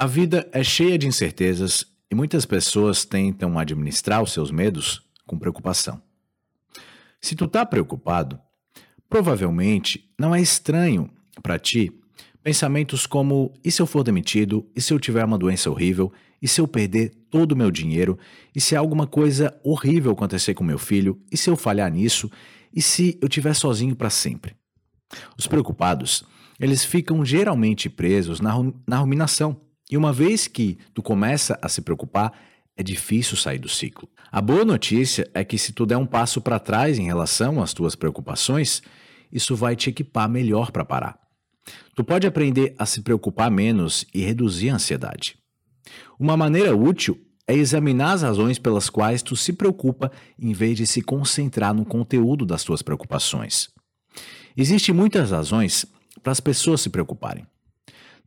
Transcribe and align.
A 0.00 0.06
vida 0.06 0.48
é 0.50 0.64
cheia 0.64 0.96
de 0.96 1.06
incertezas 1.06 1.84
e 2.10 2.14
muitas 2.14 2.46
pessoas 2.46 3.04
tentam 3.04 3.58
administrar 3.58 4.22
os 4.22 4.32
seus 4.32 4.50
medos 4.50 5.02
com 5.26 5.38
preocupação. 5.38 6.00
Se 7.20 7.36
tu 7.36 7.46
tá 7.46 7.66
preocupado, 7.66 8.40
provavelmente 9.10 10.10
não 10.18 10.34
é 10.34 10.40
estranho 10.40 11.10
para 11.42 11.58
ti 11.58 11.92
pensamentos 12.42 13.06
como: 13.06 13.52
e 13.62 13.70
se 13.70 13.82
eu 13.82 13.86
for 13.86 14.02
demitido? 14.02 14.66
E 14.74 14.80
se 14.80 14.90
eu 14.90 14.98
tiver 14.98 15.22
uma 15.22 15.36
doença 15.36 15.70
horrível? 15.70 16.10
E 16.40 16.48
se 16.48 16.62
eu 16.62 16.66
perder 16.66 17.12
todo 17.30 17.52
o 17.52 17.56
meu 17.56 17.70
dinheiro? 17.70 18.18
E 18.56 18.60
se 18.60 18.74
alguma 18.74 19.06
coisa 19.06 19.54
horrível 19.62 20.12
acontecer 20.12 20.54
com 20.54 20.64
meu 20.64 20.78
filho? 20.78 21.20
E 21.30 21.36
se 21.36 21.50
eu 21.50 21.56
falhar 21.58 21.92
nisso? 21.92 22.30
E 22.74 22.80
se 22.80 23.18
eu 23.20 23.28
estiver 23.28 23.52
sozinho 23.52 23.94
para 23.94 24.08
sempre? 24.08 24.56
Os 25.36 25.46
preocupados, 25.46 26.24
eles 26.58 26.86
ficam 26.86 27.22
geralmente 27.22 27.90
presos 27.90 28.40
na, 28.40 28.54
na 28.88 28.96
ruminação 28.96 29.60
e 29.90 29.96
uma 29.96 30.12
vez 30.12 30.46
que 30.46 30.78
tu 30.94 31.02
começa 31.02 31.58
a 31.60 31.68
se 31.68 31.82
preocupar, 31.82 32.32
é 32.76 32.82
difícil 32.82 33.36
sair 33.36 33.58
do 33.58 33.68
ciclo. 33.68 34.08
A 34.30 34.40
boa 34.40 34.64
notícia 34.64 35.28
é 35.34 35.44
que 35.44 35.58
se 35.58 35.72
tu 35.72 35.84
der 35.84 35.96
um 35.96 36.06
passo 36.06 36.40
para 36.40 36.58
trás 36.58 36.98
em 36.98 37.06
relação 37.06 37.60
às 37.60 37.74
tuas 37.74 37.94
preocupações, 37.94 38.82
isso 39.32 39.56
vai 39.56 39.74
te 39.74 39.90
equipar 39.90 40.28
melhor 40.28 40.70
para 40.70 40.84
parar. 40.84 41.18
Tu 41.94 42.04
pode 42.04 42.26
aprender 42.26 42.74
a 42.78 42.86
se 42.86 43.02
preocupar 43.02 43.50
menos 43.50 44.06
e 44.14 44.20
reduzir 44.20 44.70
a 44.70 44.76
ansiedade. 44.76 45.36
Uma 46.18 46.36
maneira 46.36 46.74
útil 46.74 47.20
é 47.46 47.54
examinar 47.54 48.12
as 48.12 48.22
razões 48.22 48.58
pelas 48.58 48.88
quais 48.88 49.22
tu 49.22 49.34
se 49.34 49.52
preocupa 49.52 50.10
em 50.38 50.52
vez 50.52 50.76
de 50.76 50.86
se 50.86 51.02
concentrar 51.02 51.74
no 51.74 51.84
conteúdo 51.84 52.46
das 52.46 52.62
tuas 52.62 52.80
preocupações. 52.80 53.68
Existem 54.56 54.94
muitas 54.94 55.32
razões 55.32 55.84
para 56.22 56.32
as 56.32 56.40
pessoas 56.40 56.80
se 56.80 56.88
preocuparem. 56.88 57.44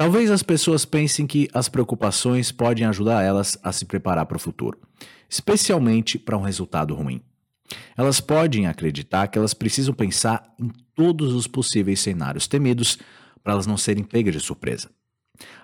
Talvez 0.00 0.30
as 0.30 0.42
pessoas 0.42 0.86
pensem 0.86 1.26
que 1.26 1.46
as 1.52 1.68
preocupações 1.68 2.50
podem 2.50 2.86
ajudar 2.86 3.22
elas 3.22 3.58
a 3.62 3.70
se 3.70 3.84
preparar 3.84 4.24
para 4.24 4.38
o 4.38 4.40
futuro, 4.40 4.80
especialmente 5.28 6.18
para 6.18 6.38
um 6.38 6.40
resultado 6.40 6.94
ruim. 6.94 7.20
Elas 7.94 8.18
podem 8.18 8.66
acreditar 8.66 9.28
que 9.28 9.36
elas 9.36 9.52
precisam 9.52 9.92
pensar 9.92 10.54
em 10.58 10.70
todos 10.94 11.34
os 11.34 11.46
possíveis 11.46 12.00
cenários 12.00 12.48
temidos 12.48 12.96
para 13.44 13.52
elas 13.52 13.66
não 13.66 13.76
serem 13.76 14.02
pegas 14.02 14.32
de 14.32 14.40
surpresa. 14.40 14.90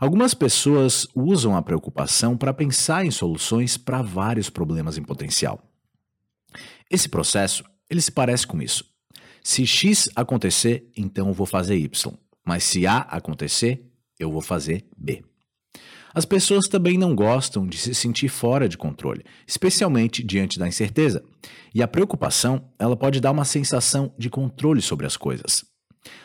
Algumas 0.00 0.34
pessoas 0.34 1.06
usam 1.14 1.56
a 1.56 1.62
preocupação 1.62 2.36
para 2.36 2.52
pensar 2.52 3.06
em 3.06 3.12
soluções 3.12 3.76
para 3.76 4.02
vários 4.02 4.50
problemas 4.50 4.98
em 4.98 5.04
potencial. 5.04 5.62
Esse 6.90 7.08
processo, 7.08 7.62
ele 7.88 8.00
se 8.00 8.10
parece 8.10 8.48
com 8.48 8.60
isso. 8.60 8.84
Se 9.44 9.64
X 9.64 10.08
acontecer, 10.16 10.90
então 10.96 11.28
eu 11.28 11.34
vou 11.34 11.46
fazer 11.46 11.76
Y. 11.76 12.12
Mas 12.44 12.64
se 12.64 12.84
A 12.84 12.98
acontecer, 12.98 13.93
eu 14.24 14.32
vou 14.32 14.40
fazer 14.40 14.84
B. 14.96 15.22
As 16.14 16.24
pessoas 16.24 16.68
também 16.68 16.96
não 16.96 17.14
gostam 17.14 17.66
de 17.66 17.76
se 17.76 17.92
sentir 17.92 18.28
fora 18.28 18.68
de 18.68 18.78
controle, 18.78 19.24
especialmente 19.46 20.22
diante 20.22 20.60
da 20.60 20.68
incerteza. 20.68 21.24
E 21.74 21.82
a 21.82 21.88
preocupação, 21.88 22.70
ela 22.78 22.96
pode 22.96 23.20
dar 23.20 23.32
uma 23.32 23.44
sensação 23.44 24.14
de 24.16 24.30
controle 24.30 24.80
sobre 24.80 25.06
as 25.06 25.16
coisas. 25.16 25.64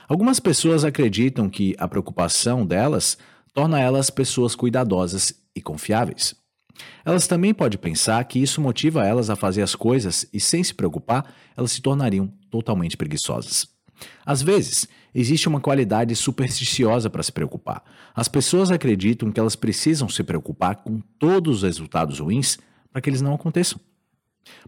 Algumas 0.07 0.39
pessoas 0.39 0.83
acreditam 0.83 1.49
que 1.49 1.75
a 1.79 1.87
preocupação 1.87 2.65
delas 2.65 3.17
torna 3.51 3.79
elas 3.79 4.11
pessoas 4.11 4.55
cuidadosas 4.55 5.33
e 5.55 5.61
confiáveis. 5.61 6.35
Elas 7.03 7.27
também 7.27 7.53
podem 7.53 7.79
pensar 7.79 8.23
que 8.25 8.39
isso 8.39 8.61
motiva 8.61 9.05
elas 9.05 9.29
a 9.29 9.35
fazer 9.35 9.63
as 9.63 9.73
coisas 9.73 10.25
e, 10.31 10.39
sem 10.39 10.63
se 10.63 10.73
preocupar, 10.73 11.33
elas 11.57 11.71
se 11.71 11.81
tornariam 11.81 12.31
totalmente 12.49 12.95
preguiçosas. 12.95 13.67
Às 14.25 14.41
vezes, 14.41 14.87
existe 15.13 15.47
uma 15.47 15.59
qualidade 15.59 16.15
supersticiosa 16.15 17.09
para 17.09 17.23
se 17.23 17.31
preocupar. 17.31 17.83
As 18.15 18.27
pessoas 18.27 18.71
acreditam 18.71 19.31
que 19.31 19.39
elas 19.39 19.55
precisam 19.55 20.07
se 20.07 20.23
preocupar 20.23 20.77
com 20.77 20.99
todos 21.17 21.57
os 21.57 21.63
resultados 21.63 22.19
ruins 22.19 22.57
para 22.91 23.01
que 23.01 23.09
eles 23.09 23.21
não 23.21 23.33
aconteçam. 23.33 23.79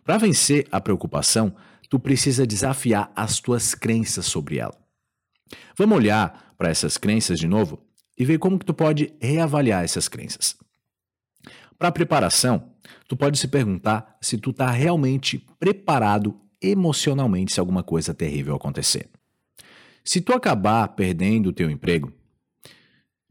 Para 0.04 0.18
vencer 0.18 0.68
a 0.72 0.80
preocupação, 0.80 1.56
tu 1.90 2.00
precisa 2.00 2.46
desafiar 2.46 3.12
as 3.16 3.40
tuas 3.40 3.76
crenças 3.76 4.26
sobre 4.26 4.58
ela. 4.58 4.76
Vamos 5.78 5.98
olhar 5.98 6.54
para 6.58 6.70
essas 6.70 6.98
crenças 6.98 7.40
de 7.40 7.48
novo 7.48 7.80
e 8.18 8.24
ver 8.24 8.38
como 8.38 8.60
que 8.60 8.66
tu 8.66 8.74
pode 8.74 9.14
reavaliar 9.20 9.84
essas 9.84 10.08
crenças. 10.08 10.56
Para 11.78 11.90
a 11.90 11.92
preparação, 11.92 12.70
tu 13.08 13.18
pode 13.18 13.40
se 13.40 13.48
perguntar 13.48 14.16
se 14.22 14.38
tu 14.38 14.52
está 14.52 14.70
realmente 14.70 15.46
preparado 15.60 16.40
emocionalmente 16.62 17.54
se 17.54 17.60
alguma 17.60 17.82
coisa 17.82 18.14
terrível 18.14 18.56
acontecer. 18.56 19.10
Se 20.04 20.20
tu 20.20 20.34
acabar 20.34 20.88
perdendo 20.90 21.50
o 21.50 21.54
teu 21.54 21.70
emprego, 21.70 22.12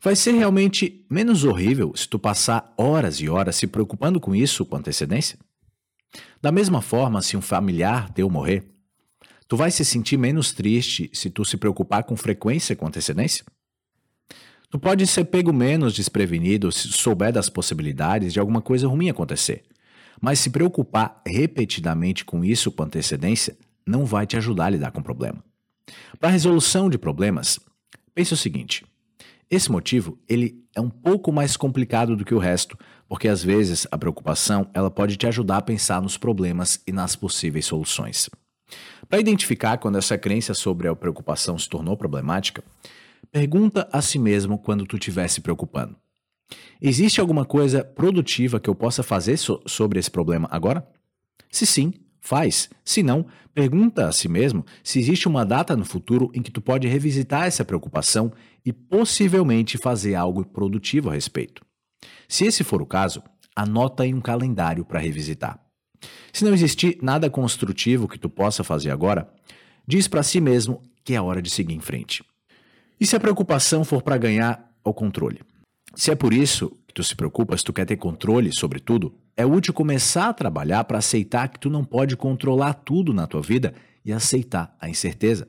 vai 0.02 0.14
ser 0.14 0.32
realmente 0.32 1.04
menos 1.10 1.44
horrível 1.44 1.92
se 1.96 2.08
tu 2.08 2.18
passar 2.18 2.72
horas 2.76 3.20
e 3.20 3.28
horas 3.28 3.56
se 3.56 3.66
preocupando 3.66 4.20
com 4.20 4.34
isso 4.34 4.64
com 4.64 4.76
antecedência? 4.76 5.38
Da 6.40 6.50
mesma 6.50 6.80
forma, 6.80 7.22
se 7.22 7.36
um 7.36 7.42
familiar 7.42 8.12
teu 8.12 8.28
morrer, 8.30 8.64
tu 9.46 9.56
vai 9.56 9.70
se 9.70 9.84
sentir 9.84 10.16
menos 10.16 10.52
triste 10.52 11.10
se 11.12 11.28
tu 11.28 11.44
se 11.44 11.56
preocupar 11.56 12.04
com 12.04 12.16
frequência 12.16 12.76
com 12.76 12.86
antecedência? 12.86 13.44
Tu 14.70 14.78
pode 14.78 15.04
ser 15.08 15.24
pego 15.24 15.52
menos 15.52 15.94
desprevenido 15.94 16.70
se 16.70 16.88
souber 16.92 17.32
das 17.32 17.50
possibilidades 17.50 18.32
de 18.32 18.38
alguma 18.38 18.62
coisa 18.62 18.86
ruim 18.86 19.10
acontecer. 19.10 19.64
Mas 20.20 20.38
se 20.38 20.50
preocupar 20.50 21.20
repetidamente 21.26 22.24
com 22.24 22.44
isso 22.44 22.70
com 22.70 22.84
antecedência 22.84 23.58
não 23.84 24.04
vai 24.04 24.26
te 24.26 24.36
ajudar 24.36 24.66
a 24.66 24.70
lidar 24.70 24.92
com 24.92 25.00
o 25.00 25.04
problema. 25.04 25.42
Para 26.18 26.28
a 26.28 26.32
resolução 26.32 26.88
de 26.88 26.98
problemas, 26.98 27.58
pense 28.14 28.34
o 28.34 28.36
seguinte: 28.36 28.84
esse 29.50 29.70
motivo 29.70 30.18
ele 30.28 30.64
é 30.74 30.80
um 30.80 30.90
pouco 30.90 31.32
mais 31.32 31.56
complicado 31.56 32.16
do 32.16 32.24
que 32.24 32.34
o 32.34 32.38
resto, 32.38 32.78
porque 33.08 33.26
às 33.26 33.42
vezes 33.42 33.86
a 33.90 33.98
preocupação 33.98 34.70
ela 34.72 34.90
pode 34.90 35.16
te 35.16 35.26
ajudar 35.26 35.56
a 35.56 35.62
pensar 35.62 36.00
nos 36.00 36.16
problemas 36.16 36.80
e 36.86 36.92
nas 36.92 37.16
possíveis 37.16 37.66
soluções. 37.66 38.30
Para 39.08 39.18
identificar 39.18 39.78
quando 39.78 39.98
essa 39.98 40.16
crença 40.16 40.54
sobre 40.54 40.86
a 40.86 40.94
preocupação 40.94 41.58
se 41.58 41.68
tornou 41.68 41.96
problemática, 41.96 42.62
pergunta 43.32 43.88
a 43.92 44.00
si 44.00 44.18
mesmo 44.18 44.56
quando 44.58 44.86
tu 44.86 44.96
estiver 44.96 45.26
se 45.28 45.40
preocupando. 45.40 45.96
Existe 46.80 47.20
alguma 47.20 47.44
coisa 47.44 47.84
produtiva 47.84 48.60
que 48.60 48.70
eu 48.70 48.74
possa 48.74 49.02
fazer 49.02 49.36
so 49.36 49.60
sobre 49.66 49.98
esse 49.98 50.10
problema 50.10 50.48
agora? 50.50 50.86
Se 51.50 51.66
sim, 51.66 51.92
Faz. 52.20 52.68
Se 52.84 53.02
não, 53.02 53.26
pergunta 53.54 54.06
a 54.06 54.12
si 54.12 54.28
mesmo 54.28 54.64
se 54.84 54.98
existe 54.98 55.26
uma 55.26 55.44
data 55.44 55.76
no 55.76 55.84
futuro 55.84 56.30
em 56.34 56.42
que 56.42 56.50
tu 56.50 56.60
pode 56.60 56.86
revisitar 56.86 57.44
essa 57.46 57.64
preocupação 57.64 58.32
e 58.64 58.72
possivelmente 58.72 59.78
fazer 59.78 60.14
algo 60.14 60.44
produtivo 60.44 61.08
a 61.08 61.14
respeito. 61.14 61.64
Se 62.28 62.44
esse 62.44 62.62
for 62.62 62.80
o 62.82 62.86
caso, 62.86 63.22
anota 63.56 64.06
em 64.06 64.14
um 64.14 64.20
calendário 64.20 64.84
para 64.84 65.00
revisitar. 65.00 65.58
Se 66.32 66.44
não 66.44 66.54
existir 66.54 66.98
nada 67.02 67.28
construtivo 67.28 68.08
que 68.08 68.18
tu 68.18 68.28
possa 68.28 68.62
fazer 68.62 68.90
agora, 68.90 69.28
diz 69.86 70.06
para 70.06 70.22
si 70.22 70.40
mesmo 70.40 70.82
que 71.04 71.14
é 71.14 71.20
hora 71.20 71.42
de 71.42 71.50
seguir 71.50 71.74
em 71.74 71.80
frente. 71.80 72.22
E 73.00 73.06
se 73.06 73.16
a 73.16 73.20
preocupação 73.20 73.84
for 73.84 74.02
para 74.02 74.18
ganhar 74.18 74.70
o 74.84 74.92
controle? 74.92 75.40
Se 75.94 76.10
é 76.10 76.14
por 76.14 76.32
isso 76.32 76.70
que 76.86 76.94
tu 76.94 77.02
se 77.02 77.16
preocupas, 77.16 77.62
tu 77.62 77.72
quer 77.72 77.84
ter 77.84 77.96
controle 77.96 78.52
sobre 78.52 78.78
tudo, 78.78 79.14
é 79.36 79.46
útil 79.46 79.72
começar 79.72 80.28
a 80.28 80.34
trabalhar 80.34 80.84
para 80.84 80.98
aceitar 80.98 81.48
que 81.48 81.58
tu 81.58 81.70
não 81.70 81.84
pode 81.84 82.16
controlar 82.16 82.74
tudo 82.74 83.12
na 83.14 83.26
tua 83.26 83.40
vida 83.40 83.74
e 84.04 84.12
aceitar 84.12 84.76
a 84.80 84.88
incerteza. 84.88 85.48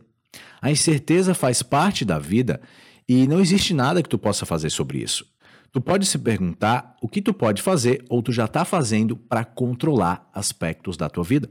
A 0.62 0.72
incerteza 0.72 1.34
faz 1.34 1.62
parte 1.62 2.06
da 2.06 2.20
vida 2.20 2.62
e 3.08 3.28
não 3.28 3.40
existe 3.40 3.74
nada 3.74 4.02
que 4.02 4.10
tu 4.10 4.18
possa 4.18 4.46
fazer 4.46 4.70
sobre 4.70 5.00
isso. 5.00 5.26
Tu 5.72 5.80
pode 5.80 6.06
se 6.06 6.18
perguntar 6.18 6.96
o 7.02 7.08
que 7.08 7.22
tu 7.22 7.34
pode 7.34 7.62
fazer 7.62 8.04
ou 8.10 8.22
tu 8.22 8.32
já 8.32 8.46
está 8.46 8.66
fazendo 8.66 9.16
para 9.16 9.46
controlar 9.46 10.30
aspectos 10.34 10.98
da 10.98 11.10
tua 11.10 11.24
vida. 11.24 11.50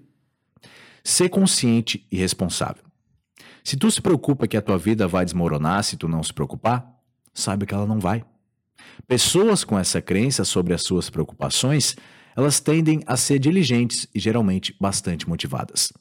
Ser 1.02 1.30
consciente 1.30 2.06
e 2.10 2.16
responsável. 2.16 2.84
Se 3.64 3.76
tu 3.76 3.90
se 3.90 4.00
preocupa 4.00 4.46
que 4.46 4.56
a 4.56 4.62
tua 4.62 4.78
vida 4.78 5.08
vai 5.08 5.24
desmoronar 5.24 5.82
se 5.84 5.96
tu 5.96 6.06
não 6.06 6.22
se 6.22 6.32
preocupar, 6.32 6.86
saiba 7.32 7.64
que 7.64 7.74
ela 7.74 7.86
não 7.86 7.98
vai. 7.98 8.24
Pessoas 9.06 9.64
com 9.64 9.78
essa 9.78 10.00
crença 10.00 10.44
sobre 10.44 10.74
as 10.74 10.82
suas 10.82 11.08
preocupações 11.10 11.96
elas 12.40 12.58
tendem 12.58 13.02
a 13.06 13.18
ser 13.18 13.38
diligentes 13.38 14.08
e 14.14 14.18
geralmente 14.18 14.74
bastante 14.80 15.28
motivadas. 15.28 15.92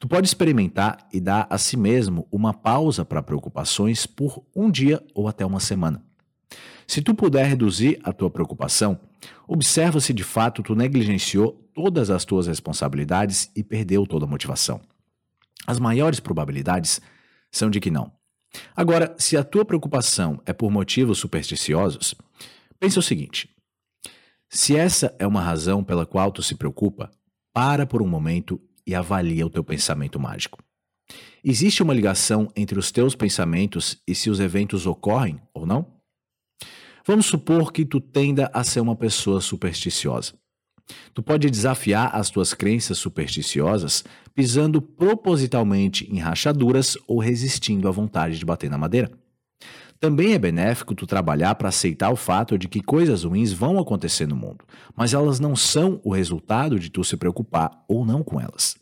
Tu 0.00 0.08
pode 0.08 0.26
experimentar 0.26 1.06
e 1.12 1.20
dar 1.20 1.46
a 1.50 1.58
si 1.58 1.76
mesmo 1.76 2.26
uma 2.32 2.54
pausa 2.54 3.04
para 3.04 3.22
preocupações 3.22 4.06
por 4.06 4.42
um 4.56 4.70
dia 4.70 5.02
ou 5.14 5.28
até 5.28 5.44
uma 5.44 5.60
semana. 5.60 6.02
Se 6.86 7.02
tu 7.02 7.14
puder 7.14 7.44
reduzir 7.44 8.00
a 8.02 8.10
tua 8.10 8.30
preocupação, 8.30 8.98
observa 9.46 10.00
se 10.00 10.14
de 10.14 10.24
fato 10.24 10.62
tu 10.62 10.74
negligenciou 10.74 11.52
todas 11.74 12.08
as 12.08 12.24
tuas 12.24 12.46
responsabilidades 12.46 13.50
e 13.54 13.62
perdeu 13.62 14.06
toda 14.06 14.24
a 14.24 14.28
motivação. 14.28 14.80
As 15.66 15.78
maiores 15.78 16.20
probabilidades 16.20 17.02
são 17.50 17.68
de 17.68 17.80
que 17.80 17.90
não. 17.90 18.10
Agora, 18.74 19.14
se 19.18 19.36
a 19.36 19.44
tua 19.44 19.64
preocupação 19.64 20.40
é 20.46 20.54
por 20.54 20.70
motivos 20.70 21.18
supersticiosos, 21.18 22.14
pense 22.80 22.98
o 22.98 23.02
seguinte: 23.02 23.51
se 24.54 24.76
essa 24.76 25.16
é 25.18 25.26
uma 25.26 25.40
razão 25.40 25.82
pela 25.82 26.04
qual 26.04 26.30
tu 26.30 26.42
se 26.42 26.54
preocupa, 26.54 27.10
para 27.54 27.86
por 27.86 28.02
um 28.02 28.06
momento 28.06 28.60
e 28.86 28.94
avalia 28.94 29.46
o 29.46 29.50
teu 29.50 29.64
pensamento 29.64 30.20
mágico. 30.20 30.62
Existe 31.42 31.82
uma 31.82 31.94
ligação 31.94 32.52
entre 32.54 32.78
os 32.78 32.92
teus 32.92 33.14
pensamentos 33.14 34.02
e 34.06 34.14
se 34.14 34.28
os 34.28 34.40
eventos 34.40 34.86
ocorrem 34.86 35.40
ou 35.54 35.64
não? 35.64 35.86
Vamos 37.06 37.26
supor 37.26 37.72
que 37.72 37.84
tu 37.84 37.98
tenda 37.98 38.50
a 38.52 38.62
ser 38.62 38.80
uma 38.80 38.94
pessoa 38.94 39.40
supersticiosa. 39.40 40.34
Tu 41.14 41.22
pode 41.22 41.48
desafiar 41.48 42.14
as 42.14 42.28
tuas 42.28 42.52
crenças 42.52 42.98
supersticiosas 42.98 44.04
pisando 44.34 44.82
propositalmente 44.82 46.04
em 46.12 46.18
rachaduras 46.18 46.98
ou 47.06 47.18
resistindo 47.18 47.88
à 47.88 47.90
vontade 47.90 48.38
de 48.38 48.44
bater 48.44 48.68
na 48.68 48.76
madeira. 48.76 49.10
Também 50.02 50.32
é 50.32 50.38
benéfico 50.38 50.96
tu 50.96 51.06
trabalhar 51.06 51.54
para 51.54 51.68
aceitar 51.68 52.10
o 52.10 52.16
fato 52.16 52.58
de 52.58 52.66
que 52.66 52.82
coisas 52.82 53.22
ruins 53.22 53.52
vão 53.52 53.78
acontecer 53.78 54.26
no 54.26 54.34
mundo, 54.34 54.64
mas 54.96 55.14
elas 55.14 55.38
não 55.38 55.54
são 55.54 56.00
o 56.02 56.12
resultado 56.12 56.76
de 56.76 56.90
tu 56.90 57.04
se 57.04 57.16
preocupar 57.16 57.84
ou 57.86 58.04
não 58.04 58.24
com 58.24 58.40
elas. 58.40 58.76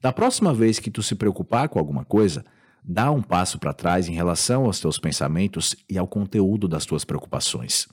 Da 0.00 0.14
próxima 0.14 0.54
vez 0.54 0.78
que 0.78 0.90
tu 0.90 1.02
se 1.02 1.14
preocupar 1.14 1.68
com 1.68 1.78
alguma 1.78 2.06
coisa, 2.06 2.42
dá 2.82 3.10
um 3.10 3.20
passo 3.20 3.58
para 3.58 3.74
trás 3.74 4.08
em 4.08 4.14
relação 4.14 4.64
aos 4.64 4.80
teus 4.80 4.98
pensamentos 4.98 5.76
e 5.90 5.98
ao 5.98 6.08
conteúdo 6.08 6.66
das 6.66 6.86
tuas 6.86 7.04
preocupações. 7.04 7.86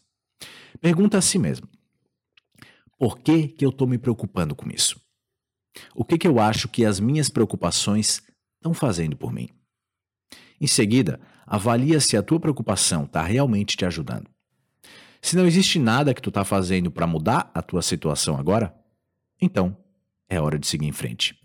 Pergunta 0.80 1.18
a 1.18 1.22
si 1.22 1.38
mesmo: 1.38 1.68
por 2.98 3.20
que, 3.20 3.50
que 3.50 3.66
eu 3.66 3.72
estou 3.72 3.86
me 3.86 3.98
preocupando 3.98 4.56
com 4.56 4.70
isso? 4.70 4.98
O 5.94 6.06
que, 6.06 6.18
que 6.18 6.26
eu 6.30 6.40
acho 6.40 6.70
que 6.70 6.86
as 6.86 6.98
minhas 6.98 7.28
preocupações 7.28 8.22
estão 8.56 8.74
fazendo 8.74 9.18
por 9.18 9.34
mim? 9.34 9.50
Em 10.60 10.68
seguida, 10.68 11.20
avalia 11.46 12.00
se 12.00 12.18
a 12.18 12.24
tua 12.24 12.40
preocupação 12.40 13.04
está 13.04 13.22
realmente 13.22 13.78
te 13.78 13.86
ajudando. 13.86 14.30
Se 15.22 15.36
não 15.36 15.46
existe 15.46 15.78
nada 15.80 16.14
que 16.14 16.22
tu 16.22 16.30
está 16.30 16.44
fazendo 16.44 16.90
para 16.92 17.08
mudar 17.08 17.52
a 17.54 17.62
tua 17.62 17.82
situação 17.82 18.38
agora, 18.38 18.74
então 19.42 19.78
é 20.30 20.40
hora 20.40 20.58
de 20.58 20.68
seguir 20.68 20.88
em 20.88 20.92
frente. 20.92 21.38